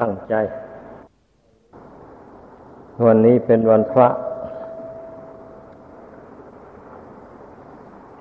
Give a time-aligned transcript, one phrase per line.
[0.00, 0.34] ตั้งใจ
[3.04, 4.08] วันนี้เป็นวันพระ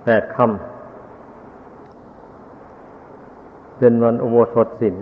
[0.04, 0.48] แปดคำ
[3.78, 4.96] เป็นวันอุโบสถศีล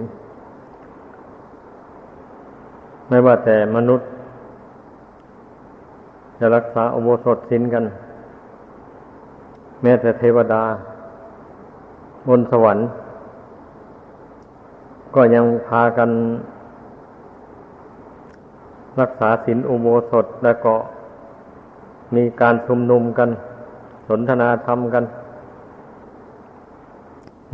[3.10, 4.08] ไม่ว่าแต่มนุษย์
[6.40, 7.84] จะรักษาอุโบสถศีลกัน
[9.82, 10.64] แม้แต่เทวดา
[12.28, 12.86] บนสวรรค์
[15.16, 16.10] ก็ยังพากัน
[19.00, 20.74] รักษาศีลอุโบสถแล้วก็
[22.16, 23.30] มีการชุมนุมกัน
[24.08, 25.04] สนทนาธรรมกัน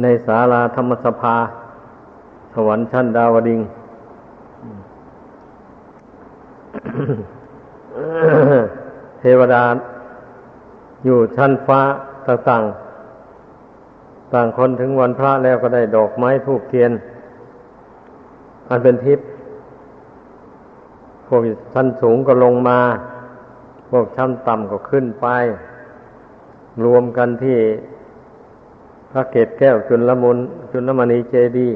[0.01, 1.35] ในศาลาธรรมสภา
[2.53, 3.59] สวรรค์ชั้นดาวดิง
[9.19, 9.63] เทวดา
[11.05, 11.81] อยู่ชั้นฟ้า
[12.27, 16.91] ต่างๆต่างคนถึงวันพระแล้วก็ได้ดอกไม้ทูบเทียน
[18.69, 19.25] อันเป็นทิพย์
[21.35, 21.41] วก
[21.73, 22.79] ชั้นสูงก็ลงมา
[23.89, 25.27] พวกชั้นต่ำก็ขึ้นไป
[26.85, 27.59] รวมกันที่
[29.11, 30.37] พระเกศแก้วจุลมุน
[30.71, 31.69] จุลมณีเจดี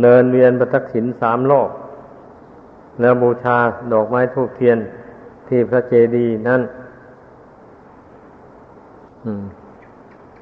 [0.00, 1.68] เนินเวียนประทักษิณสามโลก
[3.00, 3.58] แล้วบูชา
[3.92, 4.78] ดอกไม้ทูกเทียน
[5.48, 6.62] ที่พระเจดีนั่น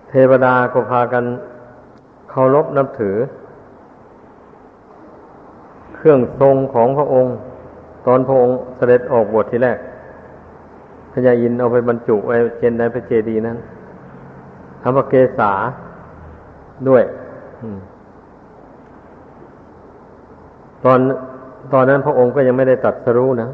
[0.08, 1.24] เทวดาก็พากัน
[2.30, 3.16] เคารพนับถือ
[6.04, 7.34] เครื่องทรงของพระองค์
[8.06, 9.78] ตอนพระองค์เสด็จออกบวชทีแรก
[11.12, 13.58] พญายินเอาไปบรรจุไว้เจนในพระเจดีย์นั้น
[14.82, 15.52] ทำพระเกศา
[16.88, 17.02] ด้วย
[20.84, 20.98] ตอน
[21.72, 23.48] ตอนนั้นพระองค์ก็ยังไม่ได้ตัดสรู้นะ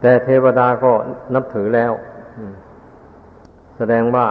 [0.00, 0.92] แต่เทวดาก็
[1.34, 1.92] นับถือแล้ว
[3.76, 4.26] แสดงว่า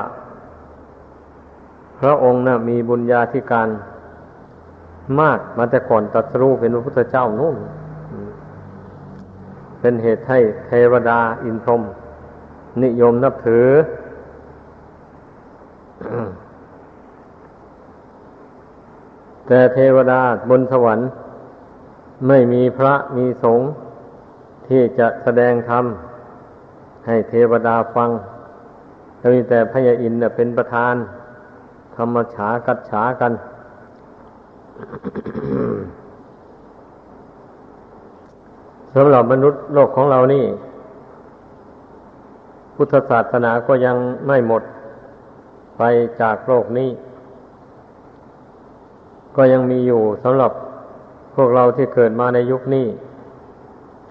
[1.99, 3.69] พระองค์นะ่ะมีบุญญาธิการ
[5.19, 7.55] มาก มาแต่ก่อนตัดสู้เป็นพระพุทธเจ้านู่น
[9.79, 11.81] เป็นเหตุให้เทวดาอินทรม
[12.83, 13.67] นิยมนับถือ
[19.47, 21.09] แต่เทวดาบนสวรรค์
[22.27, 23.67] ไม่มีพระมีสงฆ์
[24.67, 25.85] ที่จะแสดงธรรม
[27.07, 28.09] ให้เทวดาฟัง
[29.33, 30.95] มีแต่พระยาอินเป็นประธาน
[31.95, 33.31] ธรรมฉากัดฉากัน
[38.95, 40.45] สำหรับมนุษย์โลกของเรานี่
[42.75, 43.95] พุทธศาสนาก็ยัง
[44.27, 44.63] ไม่หมด
[45.77, 45.81] ไป
[46.21, 46.89] จากโลกนี้
[49.35, 50.51] ก็ยังมีอยู่สำหรับ
[51.35, 52.87] พวกเราที่เกิดมาในยุคนี้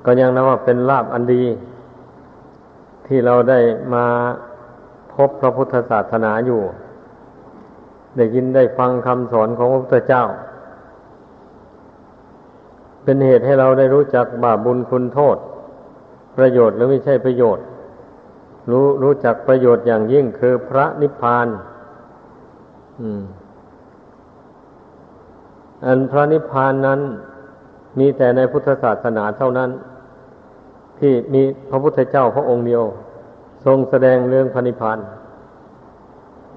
[0.04, 1.44] ก็ยังนับว่าเป็นลาบอันดี
[3.06, 3.58] ที่เราได้
[3.94, 4.04] มา
[5.14, 6.60] พบพระพุทธศาสนาอยู่
[8.16, 10.24] ได้ยินได้ฟังคำสอนของพระพุทธเจ้า
[13.04, 15.36] เป็นเหตุให้เราได้รู้จักบาปบุญคุณโทษ
[16.36, 17.64] ประโยชน์หรือไม่ใช่ประโยชน์
[18.70, 21.46] รู้รู้จักประโยชน์อย่างยิ่งคือพระนิพพาน
[25.84, 27.00] อันพระนิพพานนั้น
[27.98, 29.70] มีแต่ในพุทธศาสนาเท่านั้น
[30.98, 32.82] ที่มีพระพุทธเจ้าพระองค์เดียว
[33.64, 34.98] ทรงแสดงเรื่องพระนิพพาน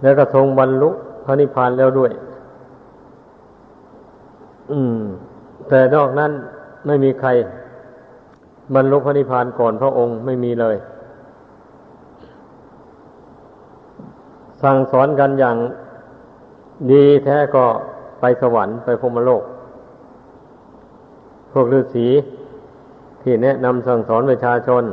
[0.01, 0.89] แล้วก็ทรงบรรลุ
[1.25, 2.11] พระนิพพานแล้วด้วย
[4.71, 5.03] อืม
[5.69, 6.31] แต่นอกนั้น
[6.85, 7.29] ไม่มีใคร
[8.75, 10.75] บรรลุพระนิพพานก่อนพระองค์ไม่มีเลย
[14.61, 15.57] สั่งสอนกันอย่าง
[16.91, 17.65] ดีแท้ก็
[18.19, 19.43] ไปสวรรค์ไปพรมโลก
[21.51, 22.07] พวกฤาษี
[23.21, 24.83] ที่แนะนำสั่งสอนประชาชน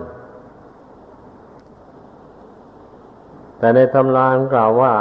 [3.58, 4.92] แต่ในตำรากล่าวว่า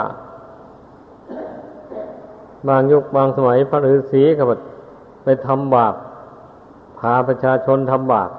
[2.67, 4.45] บางยุคบางสมัยพระฤาษีกับ
[5.47, 5.95] ทำบาป
[6.99, 8.29] พาประชาชนทำบาป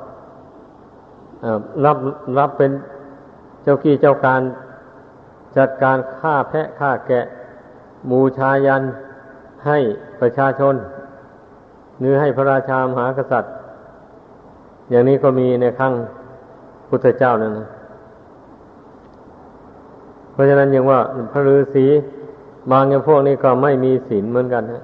[1.85, 1.99] รับ
[2.39, 2.71] รับเป็น
[3.63, 4.41] เจ้ากี้เจ้าการ
[5.57, 7.25] จัดการฆ่าแพะฆ่าแกะ
[8.11, 8.83] บูชายัน
[9.67, 9.79] ให้
[10.21, 10.75] ประชาชน
[11.99, 13.53] หรือให้พระราชามหากษัตริย์
[14.91, 15.93] อย่างนี้ก็มีในครั้ง
[16.89, 17.69] พุทธเจ้านั่นนะ
[20.33, 21.01] เพราะฉะนั้นยังว่า
[21.33, 21.87] พระฤาษี
[22.71, 24.83] บางอย่างพวกนี้ก็ไม่มีศีลเหมือนกันนะ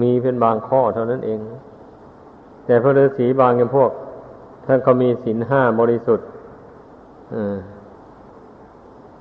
[0.00, 1.38] มีเป็นบางข้อเท่านั้นเอง
[2.64, 3.90] แต่พระฤาษีบางอย่างพวก
[4.66, 6.26] ท่านก็มีศีลห้าบริสุทธิ์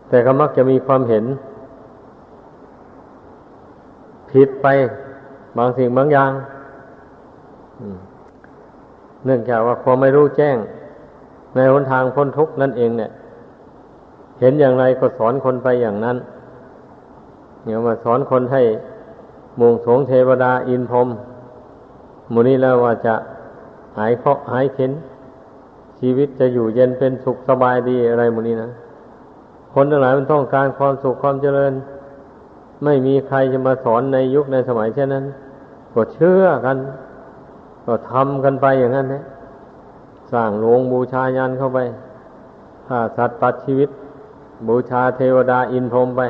[0.09, 1.25] แต่ก็มักจะมีความเห็น
[4.31, 4.67] ผิดไป
[5.57, 6.31] บางสิ่งบางอย่าง
[9.25, 10.57] เนื่องจากว่าความไม่รู้แจ้ง
[11.55, 13.11] ในหนทางพ้นทุกข์นั่นเองเนี่ย
[14.39, 16.17] เห็นอย่างไรก็สอนคนไปอย่างนั้น
[17.63, 18.61] เนี่ยวมาสอนคนให้
[19.59, 21.07] มงสงเทวดาอินพรม
[22.31, 23.15] มูนี้แล้วว่าจะ
[23.97, 24.91] หายเคราะห์หายเข็น
[26.00, 28.69] ชีวิตจะอยู่เย็นเป็นสุขสบายดีอะไรมูนี้นะ
[29.73, 31.73] คนทั้งหลายมันต้องการความสุขความเจริญ
[32.83, 35.25] ไม่มีใครจะมาสอนในยุคในสมัยเช่นนั้น
[35.94, 36.77] ก็เชื่อกัน
[37.85, 39.23] ก็ทำกันไปอย่างนั้นนะ
[40.31, 41.79] สร้างโรงบูชายันเข้าไป
[42.88, 43.89] ฆ่าสัตว์ตัดชีวิต
[44.67, 46.21] บูชาเทวดาอินพรหมไป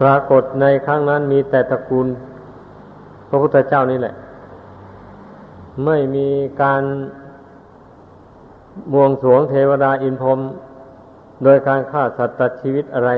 [0.00, 2.06] ปรากฏในครั้งนั้นมีแต่ตระกูล
[3.28, 4.14] พระพุทธเจ้านี่แหละ
[5.84, 6.28] ไม่มี
[6.62, 6.82] การ
[8.92, 10.40] บวงสวงเทวดาอินพรหม
[11.44, 13.10] โดยการฆ่าสัตว์ตัดชีวิตอะไร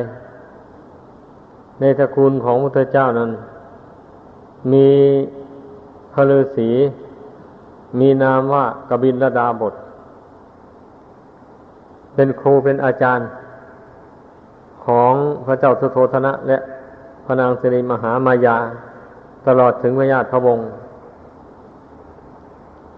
[1.81, 3.31] ในตระกูลของพระพุทธเจ้านั้น
[4.73, 4.89] มี
[6.13, 6.71] พระฤาษี
[7.99, 9.75] มีนามว่ากบินรดาบท
[12.15, 13.29] เป็นครูเป็นอาจารย์
[14.87, 15.13] ของ
[15.47, 16.59] พระเจ้าสุโธธนะ และ
[17.25, 18.57] พระนางสิริมหามายา
[19.47, 20.69] ตลอดถึงพระญาติพระวงศ์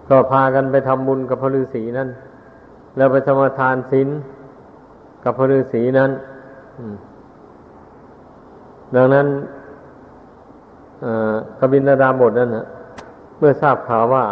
[0.09, 2.09] ก็พากันไปทำบุญกับพระฤาษีนั้น
[2.97, 4.09] แล้วไปสมาทานศีล
[5.25, 6.11] กับพระฤาษีนั้น
[8.95, 9.27] ดังนั้น
[11.59, 12.67] กบินรดาบทนั้นนะ
[13.39, 14.25] เมื่อทราบข่าวว่า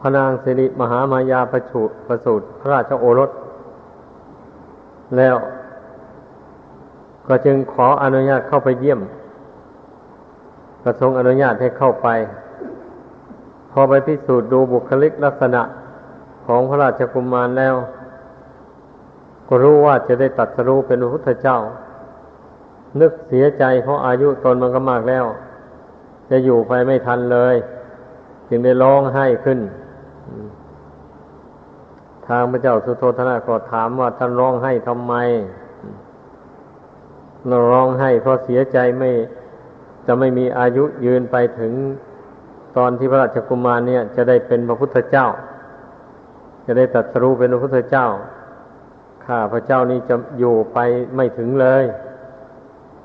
[0.00, 3.30] พระนางสิริมหามายาประชุประสูตรพระราชโอรส
[5.16, 5.36] แล้ว
[7.28, 9.00] ก็จึงขออนุญาตเข้าไปเยี่ยม
[10.84, 12.08] กระทรงอนุญาตให้เข้าไป
[13.70, 15.62] พอไปพิสูจน์ดูบุคลิกลักษณะ
[16.46, 17.74] ของพระราชกุมมารแล้ว
[19.48, 21.58] ก็รู้ว่าจะได้ตัดสรู้เป็นพระพุทธเจ้า
[23.00, 25.24] นึกเสียใจเพราะอายุตนมันก็มากแล้ว
[26.30, 27.54] จะอยู่ไปไม่ทันเลย
[28.48, 29.58] จึงได้ร้องไห้ขึ้น
[32.26, 35.14] ทางพระเจ้าสุโธทนะก็ถามว่าท่านร้องไห้ทำไม
[37.50, 39.10] ราร้องไห้เพราะเสียใจไม่
[40.06, 41.72] จะไม่มีอายุยืนไปถึง
[42.76, 45.26] ตอนที่พระราชกุมารเนี่ย จะได้เป็นพระพุทธเจ้า
[46.66, 48.06] จะได้ตรัสรู้เป็นพระพุทธเจ้า
[49.26, 50.78] ข้าพระเจ้านี้จะอยู่ไป
[51.16, 51.84] ไม่ถึงเลย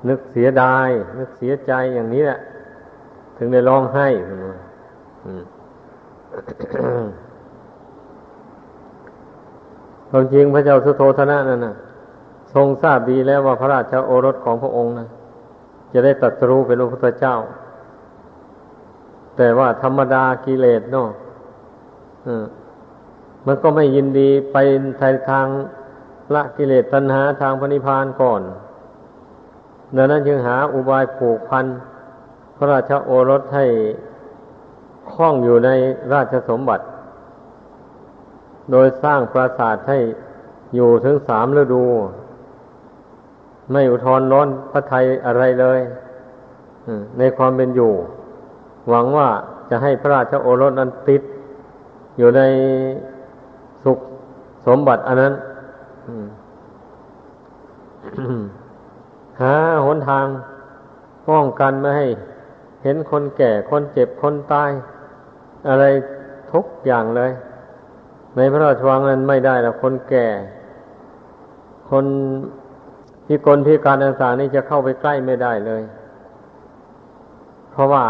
[0.10, 0.90] นึกเสียดาย
[1.20, 2.40] นึกเสียใจอย่างนี้แหละ
[3.38, 4.08] ถึงได้ร้องไห้
[10.10, 11.76] ความจริงพระเจ้าสุโธธนะนั่นนะ
[12.54, 15.10] ทรงทราบดีแล้วว่าพระราชาโอรสของพระองค์นะ
[15.94, 17.36] จะได้ตัดรู้เป็นพระพุทธเจ้า
[19.38, 21.10] แต่ว่าธรรมดากิเลสเนาะ
[23.46, 24.58] มันก็ไม่ยินดีไป
[25.02, 25.48] ทางทาง
[26.34, 28.42] ละกิเลสตัณหาทางพระนิพพานก่อน
[29.96, 31.66] ดังนั้นจึงหาอุบายผูกพัน
[32.56, 33.66] พระราชาโอรสให้
[35.12, 35.70] คล้องอยู่ใน
[36.14, 36.86] ราชสมบัติ
[38.72, 40.00] โดยสร้างปราสาทให้
[40.76, 41.84] อยู่ถึงสามฤดู
[43.72, 45.80] ไม่อุทธรร้อนพระไทยอะไรเลย
[47.18, 47.92] ในความเป็นอยู่
[48.90, 49.30] หวังว่า
[49.70, 51.22] จะให้พระราชโอรสนั้นติด
[52.18, 52.42] อยู่ใน
[53.84, 54.00] สุข
[54.68, 55.34] สมบัติอันนั้น
[59.42, 59.54] หา
[59.86, 60.26] หนทาง
[61.30, 62.08] ป้องกันไม่ให้
[62.84, 64.72] เห็นคนแก่คนเจ็บคนตาย
[65.70, 65.86] อะไร
[66.52, 67.32] ทุกอย่างเลย
[68.36, 70.28] ในพระราชวังนั้นไม่ได้แล้วคนแก่
[71.90, 72.06] คน
[73.28, 75.82] พิกลพิการต่างๆนี่จะเข้าไปใกล้ไม่ได้เลย
[77.72, 78.06] เพราะว่า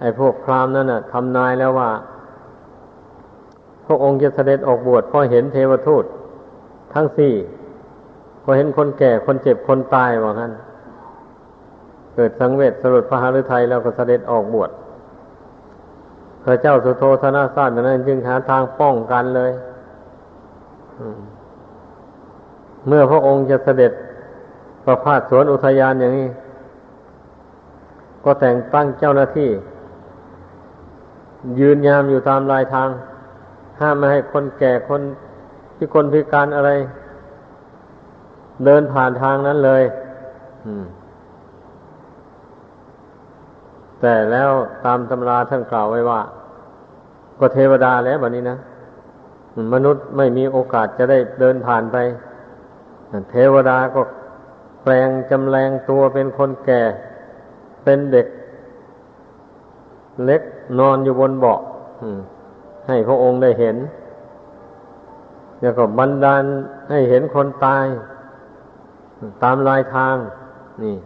[0.00, 1.90] ไอ้พวกพราหมณ์นั่นน่ะทำนายแล้วว่า
[3.86, 6.04] พระองค์จะเสด็จออกบวชพอเห็นเทวทูต
[6.94, 7.34] ทั้งสี่
[8.42, 10.52] พอเห็นคนแก่คนเจ็บคนตายว่างั้น
[12.14, 14.70] เกิดสังเวชสลดพระหฤทัยแล้วก็เสด็จออกบวช
[16.44, 19.52] พระเจ้าสุโธธนาสาตร์นั้นจึงหาทางป้องกันเลย
[22.88, 23.92] เมื่อพระองค์จะเสด็จ
[24.84, 26.28] ประพาสสวนอุทยานอย่างนี้
[28.24, 29.50] ก็แต่งตั้งเจ้าหน้าที่
[31.60, 32.88] ยืนยามอยู่ตามลายทาง
[33.80, 35.00] ห้ามไม่ให้คนแก่คน
[35.76, 36.70] ที่คนพิการอะไร
[38.64, 39.82] เดินผ่านทางนั้นเลย
[44.00, 44.50] แต่แล้ว
[44.84, 46.20] ตามตำราท่านกล่าวไว้ว่า
[47.38, 48.58] ก็เทวดาแล้วแบบนี้นะ
[49.72, 51.96] มนุษย์ไม่มีโอกาสจะได้เดินผ่านไป
[53.30, 54.00] เทวดาก็
[54.82, 56.82] แปลงจำแรงตัวเป็นคนแก่
[57.84, 58.26] เป็นเด็ก
[60.24, 60.42] เล็ก
[60.78, 61.60] นอนอยู่บนเบาะ
[62.88, 63.76] ให้พระองค์ได้เห็น
[65.60, 66.44] แล้วก็บันดาล
[66.90, 67.86] ให้เห็นคนตาย
[69.42, 70.16] ตามลายทาง
[70.82, 70.96] นี่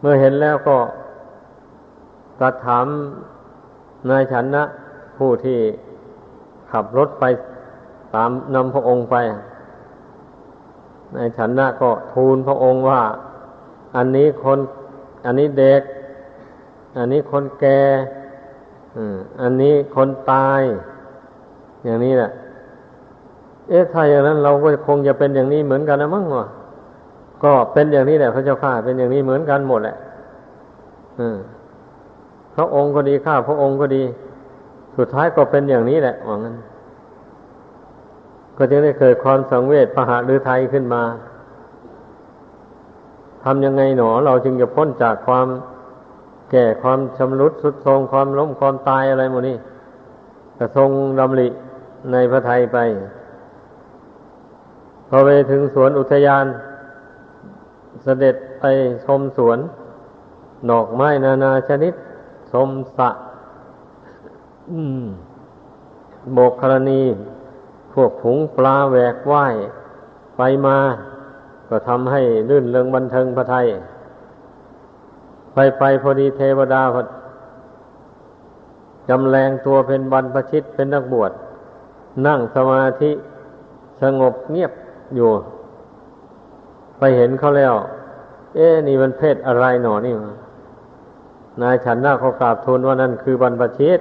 [0.00, 0.76] เมื่อเห็นแล้วก็
[2.40, 2.86] ตัดถาม
[4.10, 4.64] นายฉันนะ
[5.18, 5.58] ผู้ที่
[6.70, 7.24] ขับรถไป
[8.14, 9.16] ตามนำพระองค์ไป
[11.14, 13.02] ในายฉันนะก็ทูลพระองค์ว่า
[13.96, 14.58] อันนี้คน
[15.24, 15.82] อันนี้เด็ก
[16.96, 17.80] อันนี้คนแก่
[19.40, 20.62] อันนี้คนตาย
[21.84, 22.30] อย่างนี้แหละ
[23.68, 26.46] เอ๊ะถ้าอย่างนั้นเราก็คงจะเป็นอย่างนี้เหมือนกันนะมั้งวะ
[27.44, 29.96] ก็เป็นอย่างนี้แหละพระเจ้าข้าเป็นอย่างนี้เหมือนกันหมดแหละ
[32.54, 34.02] พระองค์ก็ดีข้าพระองค์ก็ดี
[34.96, 36.54] สุดท้ายก็เป็นอย่างนี้แหละว่างั้น
[38.62, 41.02] ก็จึงได้เกิดความสังเวชพระหฤทัยขึ้นมา
[43.44, 45.46] ทำยังไงหนอ เราจึงจะพ้นจากความ
[46.50, 49.56] แก่ความชำรุดสุดทรมความล้มความตายอะไรหมดนี่
[50.58, 51.48] กระทรงดำริ
[52.12, 52.78] ในพระไทยไป
[55.08, 56.44] พอไปถึงสวนอุทยาน
[58.02, 58.64] เสด็จไป
[59.04, 59.58] ชมสวน
[60.70, 61.94] ดอกไม้นานาชนิด
[62.52, 63.10] ชมสะ
[66.34, 67.02] โบกครณี
[67.94, 69.54] พวกผงปลาแหวกว่าย
[70.36, 70.78] ไปมา
[71.68, 73.66] ก็ทำให้ลื่นเริงบันเทิงพระไทย
[75.54, 76.96] ไปไปพอดีเทวดาพ
[79.08, 81.32] จำแรงตัวเป็นบรรพชิตเป็นนักบวช
[82.26, 83.10] นั่งสมาธิ
[84.02, 84.72] สงบเงียบ
[85.14, 85.30] อยู่
[86.98, 87.74] ไปเห็นเขาแล้ว
[88.54, 90.32] เอ๊นี่มันเพศอะไรหนอนี่มา
[91.62, 94.00] นายฉันหน้าเขากราบทูลว่านั่นคือบรรพชิต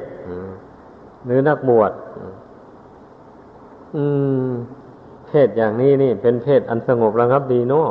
[1.25, 1.91] หรือนักบวช
[3.95, 4.03] อื
[4.47, 4.49] ม
[5.27, 7.89] เพศอย่างนี้นี่ เป็นเพศอันสงบระงับดีเนาะ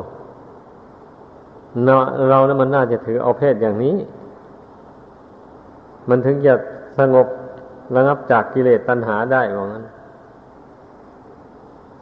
[1.85, 1.97] เนา
[2.28, 3.97] เรานะมันน่าจะถือเอาเพศอย่างนี้
[6.09, 6.54] มันถึงจะ
[6.99, 7.26] สงบ
[7.97, 9.85] ระงับจากกิเลสตัณหาได้ว่างั้น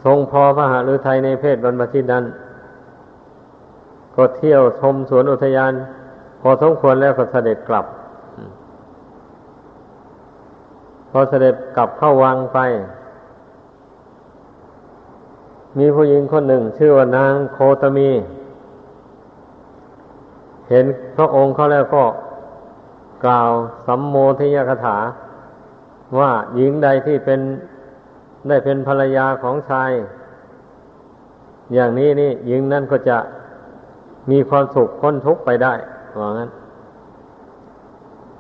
[0.04, 2.24] ทรงพอพระหฤทัยในเพศบรรพชิตนั้น
[4.16, 5.72] ก็เที่ยวชมสวนอุทยาน
[6.40, 7.86] พอสมควรแล้วก็เสด็จกลับ
[11.10, 12.58] พอเสด็จกลับเข้าวังไป
[15.78, 18.10] มีผู้หญิงคนหนึ่ง ชื่อว่านางโคตมี
[20.68, 20.84] เห็น
[21.16, 22.04] พระองค์เขาแล้วก็
[23.24, 23.50] กล่าว
[23.86, 24.98] สัมโมทิยคถา
[26.18, 27.40] ว่าหญิงใดที่เป็น
[28.48, 29.90] ได้เป็นภรรยาของชาย
[31.74, 33.18] อย่างนี้นี่หญิงนั่นก็จะ
[34.30, 35.74] มีความสุขพ้นทุกข์ไปได้
[36.18, 36.50] ว่างั้น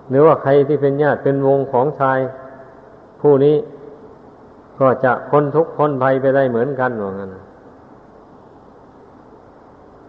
[0.08, 2.18] หรือว่าใครที่เป็นญาติเป็นวงของชาย
[3.20, 3.56] ผู้นี้
[4.78, 7.30] ก็จะพ้นทุกข์พ้นภัยไปได้เหมือนกันว่างั้น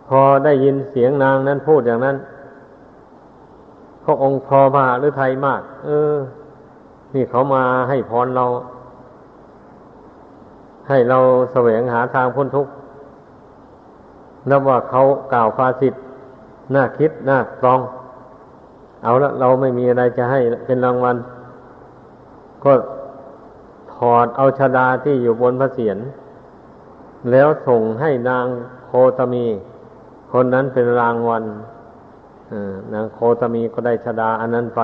[0.07, 2.17] พอได้ยินเสียงนางนั้นพูดอย่างนั้น
[4.03, 6.15] พระองค์พอพาหรือไทยมาก เออ
[7.13, 8.45] นี่เขามาให้พรเรา
[10.89, 11.19] ให้เรา
[11.51, 12.71] แสวงหาทางพ้นทุกข์
[14.49, 15.01] นับว่าเขา
[15.33, 16.01] กล่าวภาสิทธ์
[16.75, 17.79] น่าคิดน่าตรอง
[19.03, 21.15] เอาละเราไม่มีอะไรจะให้เป็นรางวัล
[22.63, 22.71] ก็
[23.99, 25.97] ถอดเอาชดาที่อยู่บนพระเศียร
[27.31, 28.45] แล้วส่งให้นาง
[28.85, 29.45] โคตมี
[30.31, 31.43] คนนั้นเป็นรางวัล
[32.93, 34.81] นางโคตมีก็ได้ชดาอันนั้นไป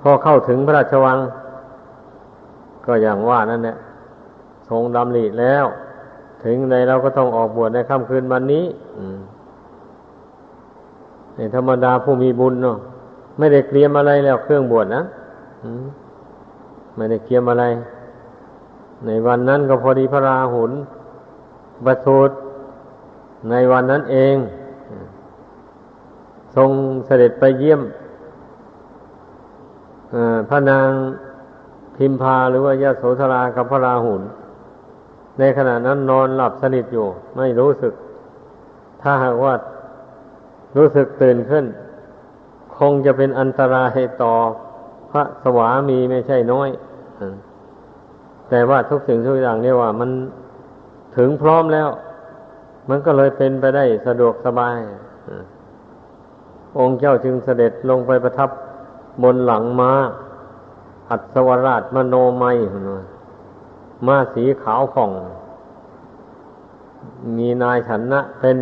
[0.00, 1.18] พอเข้าถึงพระราชวัง
[2.86, 3.76] ก็อย่างว่านั่นแหละ
[4.68, 5.64] ทรงดำริแล้ว
[6.44, 8.64] ถึงในเราก็ต้องออกบวชในค่ำคืนวันนี้
[11.36, 12.78] ในธรรมดาผู้มีบุญเนาะ
[13.38, 15.02] ไม่ได้เตรียมอะไรแล้วเครื่องบวชนะ
[16.96, 17.64] ไม่ได้เตรียมอะไร
[19.06, 20.72] ในวันนั้นก็พอดีพระราหุล
[21.84, 22.30] ประสูต
[23.50, 24.36] ในวันนั้นเอง
[26.56, 26.70] ทรง
[27.06, 27.82] เสด็จไปเยี่ยม
[30.48, 30.90] พระนาง
[31.96, 34.22] พิมพาหรือว่ายาโสธรากับพระราหุล
[35.38, 37.92] ในขณะนั้นนอนหลับสนิทอยู่ ไม่รู้สึก
[39.02, 39.54] ถ้าหากว่า
[40.76, 41.64] รู้สึกตื่นขึ้น
[42.78, 43.92] คงจะเป็นอันตราย
[44.22, 44.34] ต่อ
[45.10, 46.68] พระสวามีไม่ใช่น้อย
[48.48, 50.10] แต่ว่าทุกสิ่งทุกอย่างเนี่ยว่า มัน
[51.16, 51.88] ถึงพร้อมแล้ว
[52.88, 54.78] มันก็เลยเป็นไปได้สะดวกสบาย
[56.78, 58.50] องค์เจ้าจึงเสด็จลงไปประทับ
[59.22, 59.92] บนหลังมา้า
[61.10, 62.56] อัศวราชมโนไมย
[64.06, 65.12] ม้าสีขาวผ่อง
[67.38, 68.58] มีนายฉันนะเป็น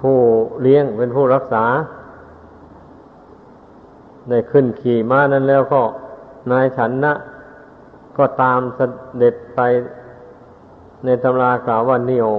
[0.00, 0.16] ผู้
[0.60, 1.64] เลี้ยงเป็นผู้รักษา
[4.30, 5.82] ได้ขึ้นขี่ม้านั้นแล้วก็
[6.50, 7.14] นายฉันนะ
[8.16, 8.80] ก็ตามเส
[9.22, 9.60] ด็จไป
[11.04, 12.30] ในตำรากล่าวว่าเหนียว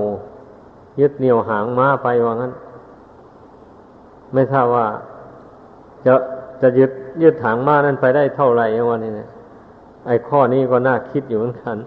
[1.00, 2.54] ยึดเหนียวหางม้าไปว่างั้น
[4.34, 4.88] ไม่ทราบว่า
[6.06, 6.14] จะ
[6.62, 6.92] จะยึด
[7.24, 9.30] ยึดหางม้านั้นไปได้เท่าไหร่วันนี้เนี่ย
[10.08, 11.78] ไอ้ข้อนี้ก็น่าคิดอยู่เหมือนกัน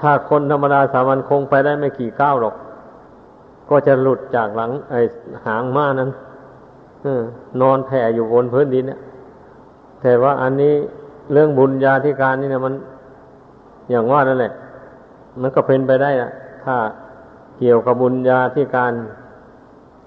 [0.00, 2.54] ถ้าคนธรรมดาสามัญคงไปได้ไม่กี่ก้าวหรอก
[3.70, 5.00] ก็จะหลุดจากหลัง ไอ้
[5.46, 6.10] หางม้านั้น
[7.60, 9.00] นอนแผ่อยู่บนพื้นดินเนี่ย
[10.02, 10.74] แต่ว่าอันนี้
[11.32, 12.74] เรื่องบุญญาธิการนี่นะมัน
[13.90, 14.52] อย่างว่านั่นแหละ
[15.40, 16.30] มันก็เป็นไปได้นะ
[16.64, 16.76] ถ้า
[17.58, 18.92] เกี่ยวกับบุญญาธิการ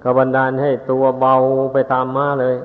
[0.04, 1.34] กบันดาลให้ตัวเบา
[1.74, 2.56] ไปตามมาเลย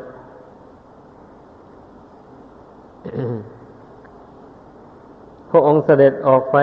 [5.51, 6.57] พระองค์เสด็จออกไป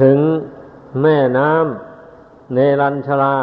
[0.00, 0.18] ถึง
[1.02, 3.36] แม่น้ำเนรัญชลา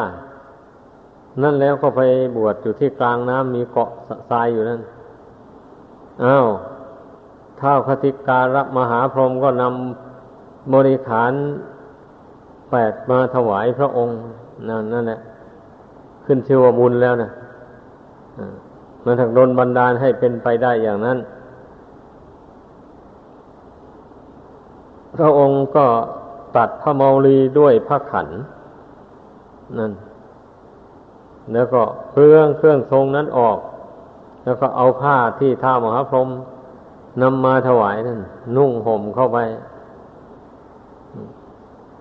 [1.43, 2.01] นั่นแล้วก็ไป
[2.36, 3.89] บวชอยู่ที่กลางน้ำมีเกาะ
[4.29, 4.81] ทรายอยู่นั่น
[6.24, 6.48] อ้าว
[7.59, 11.33] ท้าวคติการะมหาพรหมก็นำบริขาร
[12.71, 14.17] แปดมาถวายพระองค์
[14.69, 15.19] นั่นนั่นแหละ
[16.25, 17.31] ขึ้นชื่อว่าบุญแล้วนะ
[19.03, 21.17] มันถักโดนบันดาลให้เป็นไปได้อย่างนั้น
[25.15, 25.86] พระองค์ก็
[26.55, 28.27] ตัดพระเมาลีด้วยพระขัน
[29.79, 29.91] นั่น
[31.53, 33.57] แล้วก็เครื่องเครื่องทรงนั้นออก
[34.43, 36.29] แล้วก็เอาผ้าที่ท่ามหาพรหม
[37.21, 38.19] นำมาถวายนั่น
[38.57, 39.37] นุ่งห่มเข้าไป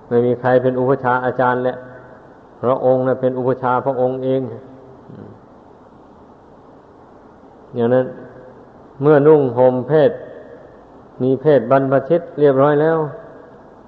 [0.08, 1.76] ไม่มีใครเป็นอุปชาอาจารย์แหละ
[2.62, 4.40] พระองค์นะเป็นอุปชาพระองค์เอง
[7.74, 8.06] อย่างนั้น
[9.02, 10.10] เมื่อนุ่งห่มเพศ
[11.22, 12.98] มีเพศบรรพชิตเรียบร้อยแล้ว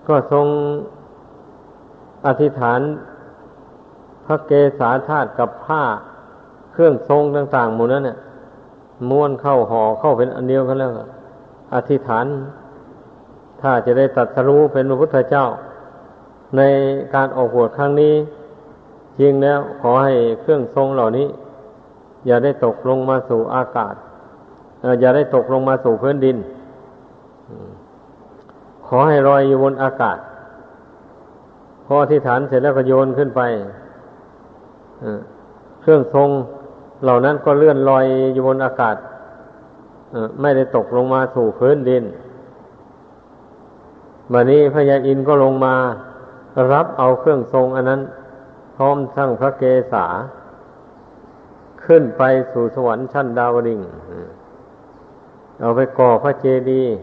[0.08, 0.46] ก็ทรง
[2.26, 2.80] อธิษฐาน
[4.30, 5.82] ระเกศาธาตุกับผ้า
[6.72, 8.18] เครื่องทรงต่างๆหมดนั้นเนี่ย
[9.08, 10.90] ม้วนเข้าห่อเข้าเป็นอันเดียวกันแล้ว
[11.74, 12.26] อธิษฐาน
[13.60, 15.46] ถ้าจะได้ตัดสรู้เป็นพระพุทธเจ้า
[16.56, 16.62] ใน
[17.14, 18.14] การออกบวชครั้งนี้
[19.20, 21.28] จริงแล้วขอให้เครื่องทรงเหล่านี้
[22.26, 23.94] อย่าได้ตกลงมาสู่อากาศ
[25.00, 26.36] อย่าได้ตกลงมาสู่พื้นดิน
[28.86, 30.18] ขอให้ลอยอยู่บนอากาศ
[31.86, 33.40] พอที่ฐานเสร็จแล้วก็โยนขึ้นไป
[35.80, 36.28] เครื่องทรง
[37.02, 38.96] เหล่านั้นก็เลื่อนลอยอยู่บนอากาศ
[40.40, 42.04] ไม่ได้ตกลงมาสู่พื้นดิน
[44.32, 45.74] บัดนี้พญาอินก็ลงมา
[46.72, 48.00] รับเอาเครื่องทรงอันนั้น
[48.76, 50.06] พร้อมทั้งพระเกศา
[51.84, 53.80] ขึ้นไปสู่สวรรค์ชั้นดาวดิง
[55.60, 56.94] เอาไปก่อพระเจดีย์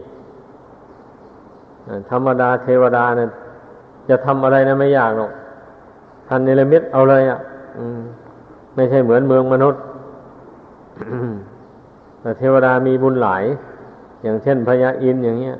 [2.10, 3.30] ธรรมดาเทวดานะ่ะ
[4.08, 5.30] จะทำอะไรนะไม่ยากหรอก
[6.28, 7.38] ท่านนิรมิตเอาเลยอะ่ะ
[8.74, 9.82] ไม่ใช่เหมือนเมืองมนุษย์
[12.20, 13.44] แต่เทวดามีบุญหลาย
[14.22, 15.56] อย่างเช่นพญาอินอย่างเงี้ย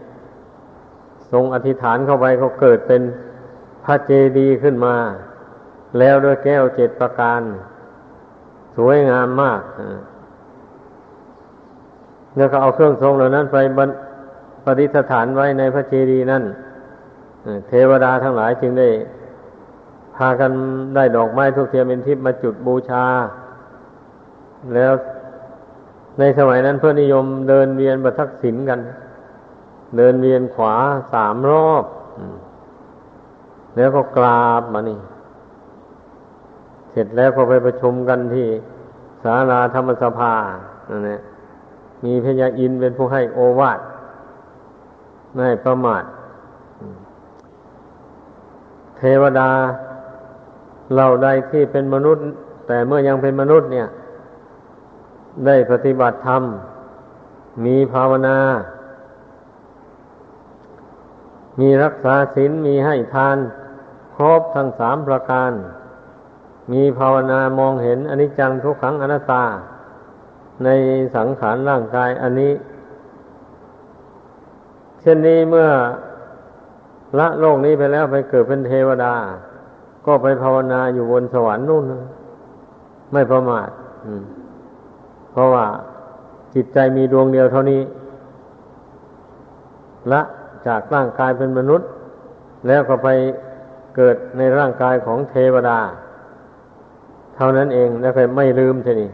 [1.33, 3.03] ทรงอธิษฐานเข้าไปเขาเกิดเป็น
[3.85, 4.95] พระเจดีย์ขึ้นมา
[5.99, 7.41] แล้วด้วยแก้วเจ็ดประการ
[8.77, 9.63] สวยงามมาก
[12.37, 13.57] แล้วก็เอาเครื่องทรงเหล่านั้นไป
[14.65, 16.45] ปฏิสถานไว้ในพระเจดีย์นั่น
[17.69, 18.89] เทวดาทั้งหลายจึงได้
[20.19, 20.53] พากัน
[20.95, 23.05] ได้ดอกไม้ทุกเทียมเป็นทิพย์มาจุดบูชา
[24.75, 24.93] แล้ว
[26.19, 28.81] ในสมัยนั้นเพื่อนิยมเดินเวียนประทักษิณกัน
[29.97, 30.75] เดินเวียนขวา
[31.13, 31.85] สามรอบ
[33.77, 34.99] แล้วก็กราบมานี่
[36.91, 38.47] เสร็จแล้วก็ไปประชุมกันที่
[39.25, 40.35] ศาลาธรรมสภา
[40.91, 41.21] นั่นแหละ
[42.05, 43.81] มีพญาอินเป็นผู้ให้โอวาท
[45.35, 46.05] ไม่ประมาท
[48.99, 49.51] เทวดา
[50.93, 52.25] เหล่าใดที่เป็นมนุษย์
[52.67, 53.89] แต่เมื่อยังเป็นมนุษย์เนี่ย
[55.47, 56.43] ได้ปฏิบัติธรรม
[57.65, 58.39] มีภาวนา
[61.61, 63.37] มีรักษาศีลมีให้ทาน
[64.15, 65.53] ครบทั้งสามประการ
[66.73, 69.45] มีภาวนามองเห็นอนิจจังทุกขังอนัตตา
[70.65, 70.69] ใน
[71.17, 72.53] สังขารร่างกายอันนี้
[75.01, 75.69] เช่นนี้เมื่อ
[77.19, 79.15] ละโลกนี้ไปแล้วไปเกิดเป็นเทวดา
[80.07, 81.85] ก็ไปภาวนาอยู่บนสวรรค์นู่น
[83.13, 83.69] ไม่ประมาท
[85.33, 85.67] เพราะว่า
[86.55, 87.81] จิตใจมีดวงเดียวเท่านี้
[90.13, 90.23] ละ
[90.67, 91.89] จากร่างกายเป็นมนุษย์
[92.67, 93.09] แล้วก็ไป
[93.97, 95.79] เกิดในร่างกายของเทวดา
[97.37, 99.11] เท่านั้นเองแล้วก็ไม่ลืมทีนี้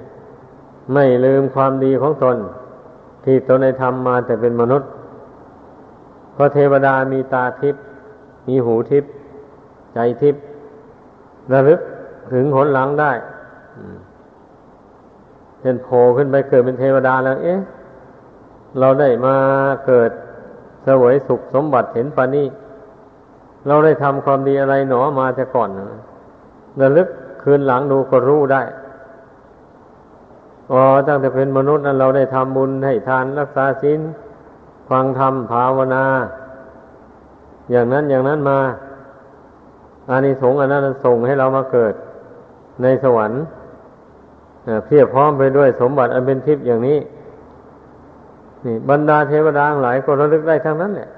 [0.94, 2.36] ไม่ลืมความดีของตน
[3.24, 4.88] ที่ตนได้ทำมาแต่เป็นมนุษย์
[6.32, 7.82] เพราะเทวดามีตาทิพย์
[8.48, 9.10] มีหูทิพย์
[9.94, 10.42] ใจทิพย์
[11.52, 11.80] ระลึก
[12.32, 13.12] ถึงหนหลังได้
[15.60, 17.58] เป็นโผล่ขึ้นไปเกิดเป็นเทวดาแล้ว เอ๊ะ
[18.80, 19.36] เราได้มา
[19.86, 20.10] เกิด
[20.86, 22.46] สวยสุขสมบัติเห็นปานี้
[23.66, 25.70] เราได้ทำความดีอะไรหนอมาแต่ก่อน
[26.80, 27.08] ระลึก
[27.42, 28.62] คืนหลังดูก็รู้ได้
[30.72, 34.00] อ๋อตั้งแต่เป็นมนุษย์นั้นเราได้ทำบุญให้ทานรักษาศีล
[34.90, 36.04] ฟังธรรมภาวนา
[37.70, 38.58] อย่างนั้นอย่างนั้นมา
[40.10, 41.94] อานิสงส์อันนั้นส่งให้เรามาเกิด
[42.82, 43.42] ในสวรรค์
[44.86, 46.98] เพียบพร้อมไปด้วยสมบัติอันเป็นทิพย์อย่างนี้
[48.66, 51.10] นี่บรรดาเทวดาหลายก็ระลึกได้ทั้งนั้นแหละ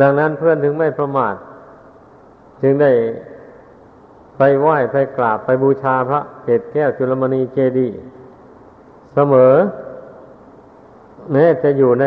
[0.00, 1.34] ดังนั้นเพื่อนถึงไม่ประมาท
[2.62, 2.90] จึงได้
[4.38, 7.88] ไปไหว้ไปกราบไปบูชาพระเกศแก้วจุลมณีเจดี
[9.14, 9.54] เสมอ
[11.32, 12.06] แม้จะอยู่ใน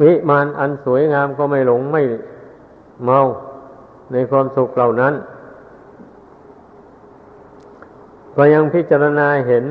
[0.00, 2.02] วิมานอันสวยงามก็ไม่หลงไม่
[3.04, 3.20] เมา
[4.12, 5.14] ในความสุขเหล่านั้น
[8.36, 9.64] ก็ยังพิจารณาเห็น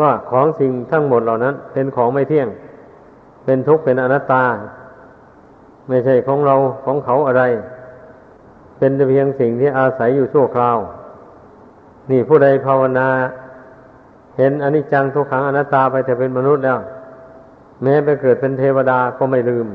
[0.00, 2.48] ว่าของสิ่งทั้งหมดเหล่านั้น เป็นของไม่เที่ยง
[3.44, 4.44] เป็นทุกข์เป็นอนัตตา
[5.88, 7.42] ไม่ใช่ของเราของเขาอะไร
[8.78, 10.78] เป็นแต่เพียงสิ่งที่อาศัยอยู่ชั่วคราว
[12.10, 13.08] นี่ผู้ใดภาวนา
[14.38, 16.78] เห็นอนิจจังทุกขังอนัตตาไปแต่เป็นมนุษย์แล้ว
[17.82, 19.66] แม้ไปเกิดเป็นเทวดาก็ไม่ลืม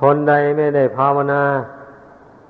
[0.00, 1.42] คนใดไม่ได้ภาวนา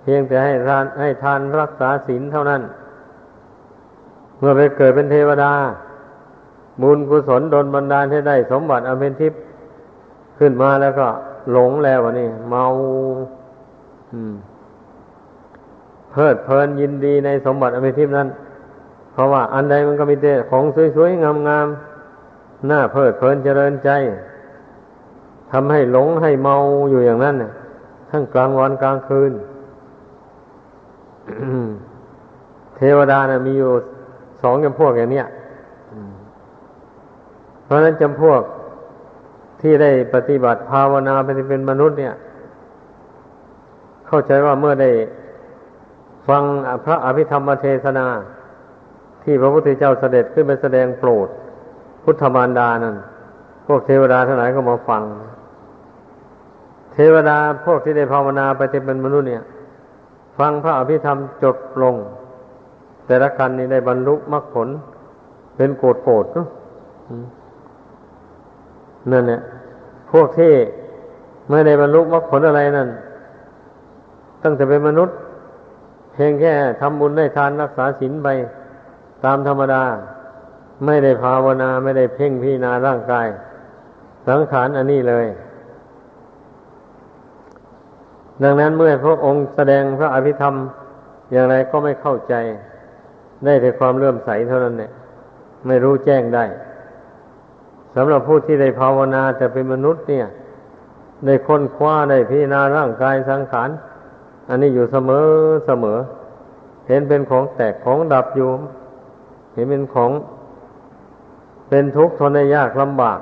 [0.03, 2.62] เพียงแต่ให้ทานให้ทานรักษาศีลเท่านั้น
[4.38, 5.53] เมื่อไปเกิดเป็นเทวดา
[6.83, 9.41] บุญกุศลดลบันดาลให้ได้สมบัติอเมนทิพย์
[10.38, 11.09] ขึ้นมาแล้วก็
[11.53, 12.64] หลงแล้ววะนี่เมา
[16.11, 18.29] เพลิดเพลินยินดีในสมบัติอเมทิพนั้น
[19.12, 20.64] เพราะว่าอันใดมันก็มีแต่ของ
[20.97, 21.88] สวยๆงามๆ
[22.66, 23.90] หน้าเพลิดเพลินเจริญใจ
[25.53, 26.57] ทำให้หลงให้เมา
[26.90, 27.37] อยู่อย่างนั้น
[28.11, 29.33] ทั้งกลางวันกลางคืน
[32.77, 33.71] เทวดานะมีอยู่
[34.42, 35.27] สองจำพวกอย่างเนี้ย
[37.64, 38.42] เพราะนั้นจำพวก
[39.61, 42.14] ที่ได้ปฏิบัติภาวนาเป็นมนุษย์เนี่ย
[44.07, 44.90] เข้าใจว่าเมื่อได้
[46.29, 46.42] ฟัง
[46.85, 48.07] พระอภิธรรมเทศนา
[49.23, 51.29] ที่พระพุทธเจ้าเสด็จขึ้นไปแสดงโปรด
[52.11, 52.97] พุทธมารดานั่น
[53.66, 55.03] พวกเทวดาทั้งหลายก็มาฟัง
[56.92, 59.42] เทวดาพวกที่ได้ภาวนาไปเป็นมนุษย์เนี่ย
[60.38, 61.94] ฟังพระอภิธรรมจบลง
[63.07, 64.68] แต่ละกันนี้ได้บรรลุมรรคผล
[65.57, 66.25] เป็นโกรธโกรธ
[69.11, 69.40] นั่นเนี่ย
[70.12, 70.53] พวกที่
[71.51, 72.88] ไม่ได้บรรลุมรรคผลอะไรนั่น
[74.42, 75.16] ตั้งแต่เป็นมนุษย์
[76.12, 78.29] เพียงแค่ทำบุญได้ทานรักษาศีลไป
[79.25, 79.83] ตามธรรมดา
[80.85, 83.27] ไม่ได้ภาวนาไม่ได้เพ่งพิจารณาร่างกาย
[84.29, 85.27] สังขารอันนี้เลย
[88.43, 90.55] ดังนั้นเมื่อพระองค์แสดงพระอภิธรรม
[91.33, 92.35] อย่างไรก็ไม่เข้าใจ
[93.45, 94.93] ได้แต่ความเลื่อมใสเท่านั้นเนี่ย
[95.67, 96.45] ไม่รู้แจ้งได้
[97.97, 100.27] สำหรับผู้ที่ได้ภาวนาแต่เป็นมนุษย์เนี่ย
[101.27, 103.69] ได้ค้นคว้าได้พิจารณาร่างกายสังขาร
[104.49, 105.27] อันนี้อยู่เสมอ
[105.67, 105.99] เสมอ
[106.88, 108.51] เห็นเป็นของแตกของดับอยู่
[109.55, 110.11] เห็นเป็นของ
[111.68, 113.20] เป็นทุกข์ทนได้ยากลำบาก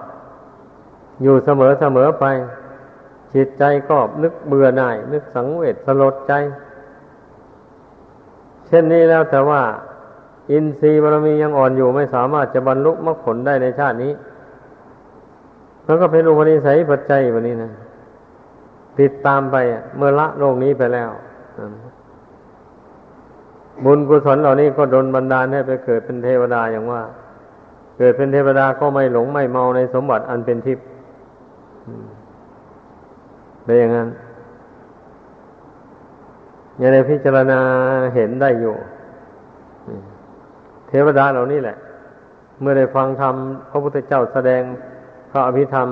[1.22, 2.24] อยู่เสมอเสมอไป
[3.35, 6.32] จิตใจก็นึกเบื่อหน่าย นึกสังเวชสลดใจ
[8.66, 9.62] เช่นนี้แล้วแต่ว่า
[10.50, 14.12] อินทรีย์บารมียังอ่อนอยู่ไม่สามารถจะบรรลุมรรคผลได้ในชาตินี้
[15.85, 17.72] แล้วก็เป็นอุปนิสัยปัจจัยวันนี้นะ
[19.00, 19.56] ติดตามไป
[19.96, 21.11] เมื่อละโลกนี้ไปแล้ว
[23.85, 27.02] บุญกุศลเหล่านี้ก็ดลบันดาลให้ไปเกิดเป็นเทวดาอย่างว่า
[27.96, 30.85] เกิดเป็นเทวดาก็ไม่หลงไม่เมาในสมบัติอันเป็นทิพย์
[33.64, 34.09] เป็นอย่างนั้น
[36.80, 37.61] ยังในพิจารณา
[38.14, 38.74] เห็นได้อยู่
[40.88, 41.76] เทวดาเหล่านี้แหละ
[42.61, 43.35] เมื่อได้ฟังธรรม
[43.70, 44.62] พระพุทธเจ้าแสดง
[45.30, 45.88] พระอภิธรรม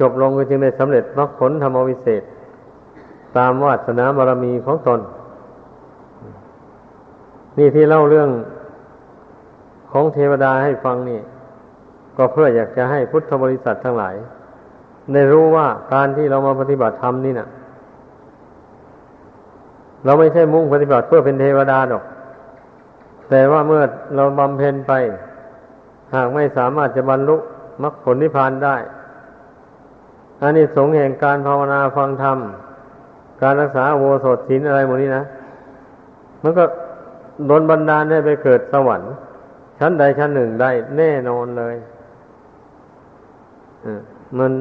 [0.00, 2.22] จบลงก็จึงได้สำเร็จมรรคผลธรรมวิเศษ
[3.36, 5.00] ตามวาสนาบารมีของตน
[7.58, 8.28] นี่ที่เล่าเรื่อง
[9.92, 11.20] ของเทวดาให้ฟังนี่
[12.16, 14.14] ก็เพื่ออยากจะให้พุทธบริษัททั้งหลาย
[15.12, 17.48] ได้รู้ว่าการที่เรามาปฏิบัติธรรมนี่นะ
[20.04, 22.04] เราไม่ใช่มุ่งปฏิบัติเพื่อเป็นเทวดาหรอก
[23.30, 23.82] แต่ว่าเมื่อ
[24.14, 24.92] เราบำเพ็ญไป
[26.14, 27.36] หากไม่สามารถจะบรรลุ
[27.82, 28.76] มรรคผลนิพพานได้
[30.42, 32.38] อันนี้สงแห่งการภาวนาฟังธรรม
[33.42, 35.24] การรักษาโวสถศีลอะไรหมดนี้นะ
[36.42, 36.64] มันก็
[37.46, 39.12] โดนบันดาลให้ไปเกิดสวรรค์
[39.80, 41.76] ชั้นใดชั้นหนึ่งได้แน่นอนเลย
[44.38, 44.52] มัน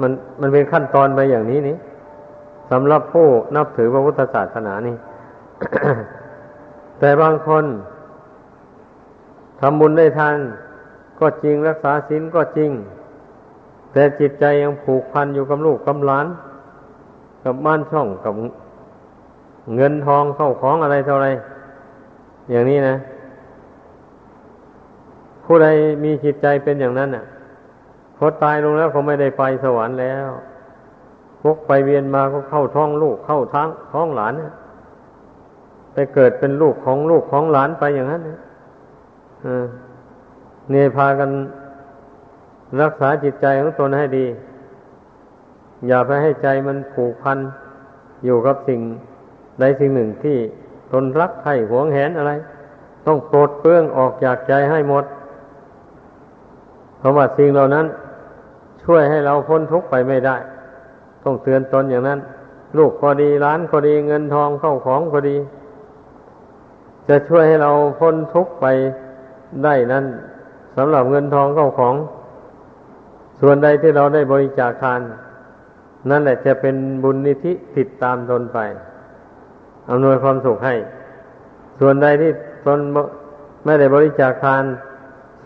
[0.00, 0.10] มัน
[0.40, 1.76] มันเป็นขั้นตอนไปอย่างนี้นี่
[2.70, 4.96] สำหรับผู้นับถือพระพุทธศาสนานี่
[6.98, 7.64] แต่บางคน
[9.60, 10.36] ทำบุญได้ทาน
[11.20, 12.70] ก็จริงรักษาศีลก็จริง
[13.92, 16.26] แต่จิตใจยังผูกพันอยู่กับลูกกับหลาน
[17.44, 18.34] กับบ้านช่องกับ
[19.76, 21.26] เงินทองเข้าของอะไรเท่าไร
[22.50, 22.96] อย่างนี้นะ
[25.46, 25.68] ผู้ใด
[26.04, 27.24] มีจิตใจเป็นอย่างนั้นน่ะ
[28.16, 30.28] พอตายลงแล้วเขาไม่ได้ไปสวรรค์แล้ว
[31.42, 34.32] พวกไปเวียนมาก็เข้าท้องลูกเข้าท้องท้องหลาน
[35.92, 38.38] ไปเกิดเป็นลูกของลูกของหลานไปอย่างนั้นเนี่ย
[40.70, 41.30] เนี่ยพากัน
[42.82, 44.26] รักษาจิตใจของตนให้ดี
[45.86, 47.38] อย่าไปให้ใจมันผูกพัน
[48.24, 48.80] อยู่กับสิ่ง
[49.60, 50.38] ใดสิ่งหนึ่งที่
[50.92, 52.32] ตนรักใครหวงแหนอะไร
[53.06, 55.04] ต้องปลดเปลื้องออกจากใจให้หมด
[57.06, 57.86] ราะว่าสิ่งเหล่านั้น
[58.84, 60.36] ช่วยให้เราพ้นทุกข์ไปไม่ได้
[61.24, 62.20] ต้องเตือนตนอย่างนั้น
[62.78, 65.36] ลูกก็ดีร้านก็ดีเงินทองเข้าของก็ดี
[67.08, 68.66] จะช่วยให้เราพ้นทุกข์ไป
[69.64, 70.04] ได้นั้น
[70.76, 71.94] สำหรับเงินทองเข้าของ
[73.40, 75.00] ส่วนใดที่เราได้บริจาคทาน
[76.10, 78.58] นั่นแหละจะเป็นบุญนิธิติดตามตนไป
[79.90, 80.74] อำนวยความสุขให้
[81.80, 82.32] ส่วนใดที่
[82.66, 82.80] ตน
[83.64, 84.62] ไม่ได้บริจาคทาน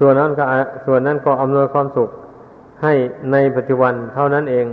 [0.00, 0.44] ส่วนนั้นก็
[0.86, 2.10] ส่วนนั้นก็อำนวยความสุข
[2.82, 2.94] ให้
[3.32, 4.66] ในปัจจุบันเท่านั้นเอง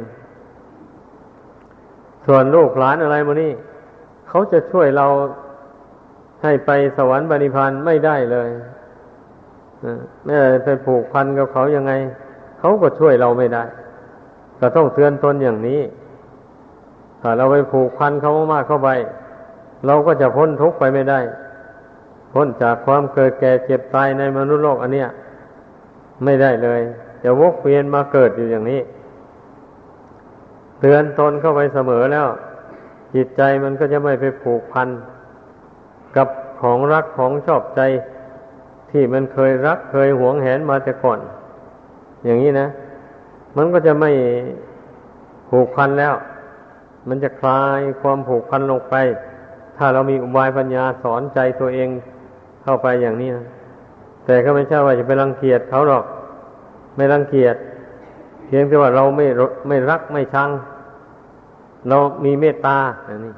[2.27, 3.51] ส่วนลูกหลานอะไรมานี่
[4.29, 5.07] เขาจะช่วยเรา
[6.43, 8.49] ให้ไปสวรรค์บริพานไม่ได้เลย
[10.25, 10.35] ไม่
[10.65, 11.93] ไปผูกพันกับเขายังไง
[12.59, 13.63] เขาก็ช่วยเราไม่ได้
[14.59, 15.81] ก็ต้องเตือนตนอย่างนี้
[17.21, 18.89] ถ้าเราไปผูกพันเขามากเข้าไป
[19.85, 21.19] เราก็จะพ้นทุกข์ไปไม่ได้
[22.33, 25.09] พ้นจากความเกิดแก่เจ็บตายในมนุษย์โลกอันเนี้ย
[26.23, 26.81] ไม่ได้เลย
[27.23, 28.81] จะวกเวียนมาเกิดอยู่อย่างนี้
[30.79, 32.27] เตือนตนเข้าไปเสมอแล้ว
[33.15, 34.89] จิตใจมันก็จะไม่ไปผูกพัน
[36.15, 36.27] กับ
[36.61, 37.81] ของรักของชอบใจ
[38.91, 41.19] ที่มันเคยรักเคยหวงแหนมาแต่ก่อน
[42.25, 42.67] อย่างนี้นะ
[43.57, 44.11] มันก็จะไม่
[45.49, 46.13] ผูกพันแล้ว
[47.07, 48.95] มันจะคลายความผูกพันลงไป
[49.77, 51.89] ถ้าเรามีอุบายปัญญาสอนใจตัวเอง
[52.69, 53.45] เข้าไปอย่างนี้นะ
[54.25, 56.03] แต่ก็ไม่ใช่ว่าจะไปรังเกียจเขาหรอก
[56.95, 57.56] ไม่รังเกียจ
[58.45, 59.25] เพียงแต่ว่าเราไม่
[59.67, 60.49] ไม่รักไม่ชัง
[61.89, 63.34] เรามีเมตตาอย่างนี้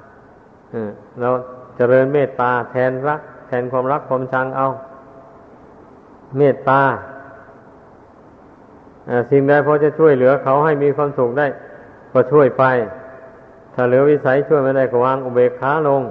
[1.21, 1.29] เรา
[1.75, 4.67] เจริญเมตตาแทนรัก แทนความรักความชังเอา
[6.37, 6.81] เมตตา
[9.29, 11.47] สิ่งใดพอจะช่วยเหลือเขาให้มีความสุขได้
[12.11, 12.63] ก็ช่วยไป
[13.73, 16.03] ถ้าเหลือวิสัยช่วยไม่ได้ก็วางอุเบกขาลง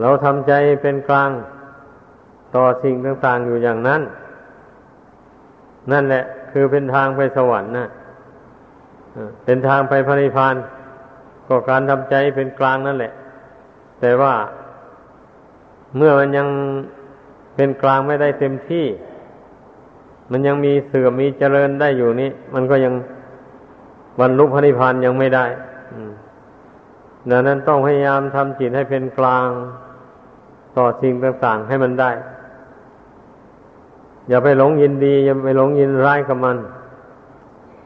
[0.00, 1.30] เราทำใจเป็นกลาง
[2.54, 4.02] ต่อสิ่งต่าง ๆ อยู่อย่างนั้น
[5.92, 7.88] นั่นแหละ คือเป็นทางไปสวรรค์นะ
[9.44, 10.54] เป็นทางไปพระนิพพาน
[11.46, 13.12] ก็การทำใจเป็นกลางนั่นแหละ
[14.00, 14.34] แต่ว่า
[15.96, 16.48] เมื่อมันยัง
[17.56, 18.86] เป็นกลางไม่ได้เต็มที่
[20.30, 22.94] มันยังมีเสื่อมมีเจริญได้อยู่นี่ มันก็ยัง
[24.20, 25.44] บรรลุพระนิพพานยังไม่ได้
[27.30, 29.48] ดังนั้นต้องพยายามทำจิตให้เป็นกลาง
[30.76, 32.10] ต่อสิ่งต่างๆให้มันได้
[34.28, 36.56] อย่าไปหลงยินดี อย่าไปหลงยินร้ายกับมัน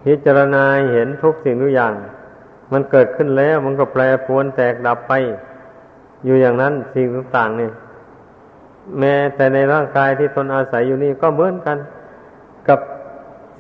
[0.04, 1.92] พิจารณาเห็นทุกสิ่งทุกอย่าง
[2.72, 5.12] มันเกิดขึ้นแล้วมันก็แปรปรวนแตกดับไป
[6.24, 7.72] อยู่อย่างนั้นสิ่งต่างๆเนี่ย
[8.98, 11.76] แม้แต่ในร่างกายที่ตนอาศัยอยู่นี่ก็เหมือนกัน
[12.68, 12.80] กับ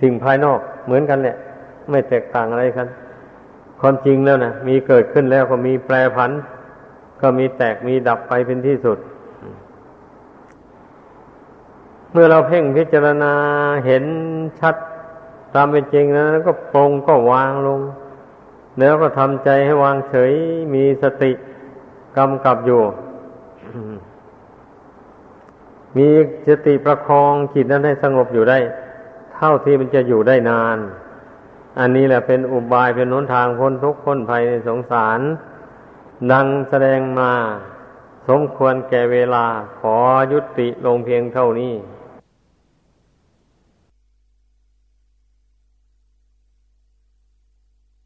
[0.02, 1.36] สิ่งภายนอกเหมือนกันแหละ
[1.90, 2.86] ไม่แตกต่างอะไรกัน
[3.80, 6.30] ความจริงแล้วนะมีเกิดขึ้นแล้วก็มีแปรผัน
[7.20, 8.98] ก็มีแตกมีดับไปเป็นที่สุด
[12.12, 13.32] เมื่อเราเพ่งพิจารณา
[13.86, 14.04] เห็น
[14.60, 14.76] ชัด
[15.54, 17.80] ตามเป็นจริงแล้วก็ปรงก็วางลง
[18.78, 20.32] แล้วก็ทำใจให้วางเฉย
[20.74, 21.32] มีสติ
[22.16, 22.82] กำกับอยู่
[25.96, 26.08] มี
[26.48, 28.58] สติประคองจิตนั้นให้สงบอยู่ได้
[29.34, 30.78] เท่าที่มันจะอยู่ได้นาน
[31.78, 35.20] อันนี้แหละเป็นอุบายเป็นหนทางพ้นทุกข์พ้นภัยในสงสาร
[36.32, 37.32] ดังแสดงมา
[38.28, 39.46] สมควรแก่เวลา
[39.80, 39.96] ขอ
[40.32, 41.74] ยุติลงเพียงเท่านี้